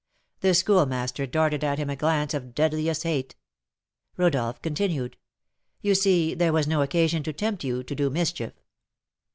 [0.39, 3.35] The Schoolmaster darted at him a glance of deadliest hate.
[4.17, 5.15] Rodolph continued:
[5.83, 8.53] "You see there was no occasion to tempt you to do mischief."